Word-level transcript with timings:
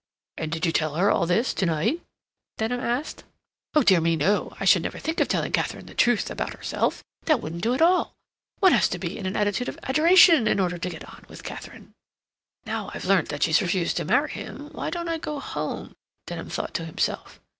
"And 0.35 0.51
did 0.51 0.65
you 0.65 0.71
tell 0.71 0.95
her 0.95 1.11
all 1.11 1.27
this 1.27 1.53
to 1.53 1.67
night?" 1.67 2.01
Denham 2.57 2.79
asked. 2.79 3.23
"Oh 3.75 3.83
dear 3.83 4.01
me, 4.01 4.15
no. 4.15 4.55
I 4.59 4.65
should 4.65 4.81
never 4.81 4.97
think 4.97 5.19
of 5.19 5.27
telling 5.27 5.51
Katharine 5.51 5.85
the 5.85 5.93
truth 5.93 6.31
about 6.31 6.55
herself. 6.55 7.03
That 7.25 7.39
wouldn't 7.39 7.61
do 7.61 7.75
at 7.75 7.83
all. 7.83 8.15
One 8.61 8.71
has 8.71 8.89
to 8.89 8.97
be 8.97 9.15
in 9.15 9.27
an 9.27 9.35
attitude 9.35 9.69
of 9.69 9.77
adoration 9.83 10.47
in 10.47 10.59
order 10.59 10.79
to 10.79 10.89
get 10.89 11.07
on 11.07 11.27
with 11.29 11.43
Katharine. 11.43 11.93
"Now 12.65 12.89
I've 12.95 13.05
learnt 13.05 13.29
that 13.29 13.43
she's 13.43 13.61
refused 13.61 13.95
to 13.97 14.05
marry 14.05 14.31
him 14.31 14.71
why 14.71 14.89
don't 14.89 15.07
I 15.07 15.19
go 15.19 15.39
home?" 15.39 15.95
Denham 16.25 16.49
thought 16.49 16.73
to 16.73 16.85
himself. 16.85 17.39